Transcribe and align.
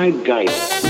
my 0.00 0.10
guidance. 0.10 0.89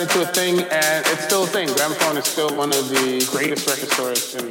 turned 0.00 0.10
into 0.10 0.28
a 0.28 0.32
thing, 0.32 0.60
and 0.70 1.06
it's 1.06 1.24
still 1.24 1.44
a 1.44 1.46
thing. 1.46 1.68
Gramophone 1.74 2.16
is 2.16 2.24
still 2.24 2.54
one 2.56 2.70
of 2.70 2.88
the 2.88 3.26
greatest 3.30 3.66
record 3.66 3.88
stores 3.90 4.34
in 4.34 4.49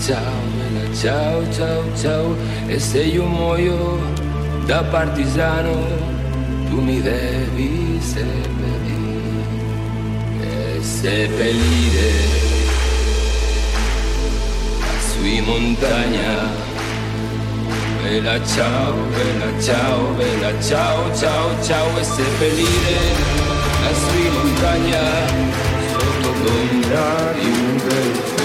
ciao, 0.00 0.40
bella 0.56 0.94
ciao, 0.94 1.52
ciao, 1.52 1.84
ciao. 1.94 2.36
E 2.66 2.78
se 2.78 3.02
io 3.02 3.24
muoio 3.24 3.98
da 4.64 4.82
partigiano, 4.84 5.76
tu 6.68 6.80
mi 6.80 7.00
devi 7.02 8.00
seppellire, 8.00 9.42
e 10.40 10.82
seppellire 10.82 12.12
sui 15.10 15.40
montagna. 15.42 16.68
Bella 18.02 18.44
ciao, 18.44 18.94
bella 18.94 19.60
ciao, 19.60 20.14
bella 20.16 20.60
ciao, 20.62 21.14
ciao, 21.14 21.62
ciao 21.62 21.98
e 21.98 22.04
seppellire 22.04 22.98
la 23.82 23.94
sui 23.94 24.30
montagna 24.30 25.02
sotto 25.92 26.32
l'ombra 26.42 27.34
di 27.38 27.46
un 27.46 27.80
bel 27.86 28.39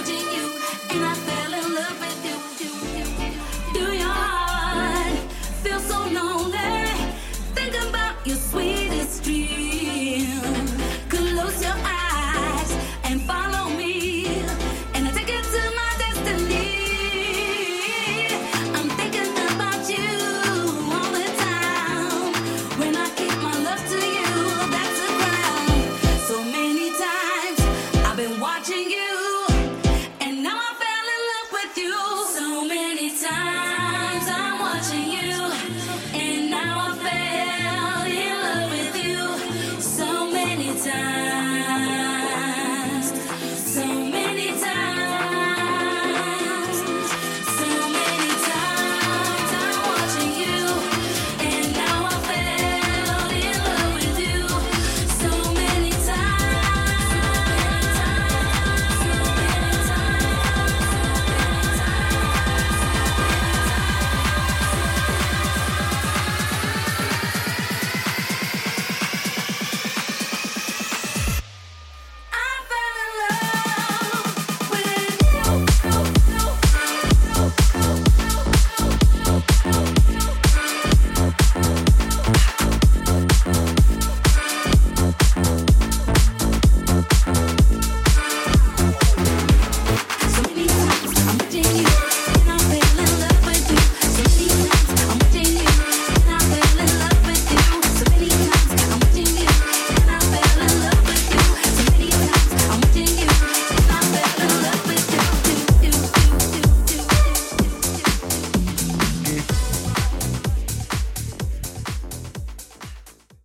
holding 0.00 0.32
you. 0.32 0.39